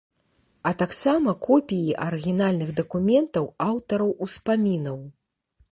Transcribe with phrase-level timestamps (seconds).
[0.69, 4.99] А таксама копіі арыгінальных дакументаў аўтараў успамінаў.